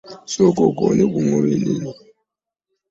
[0.31, 1.91] Sooka okoone ku ŋŋoma ennene.